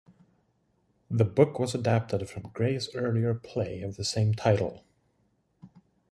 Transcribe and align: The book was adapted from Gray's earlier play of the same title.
The 1.11 1.25
book 1.25 1.59
was 1.59 1.75
adapted 1.75 2.27
from 2.27 2.49
Gray's 2.53 2.89
earlier 2.95 3.35
play 3.35 3.81
of 3.83 3.97
the 3.97 4.03
same 4.03 4.33
title. 4.33 4.83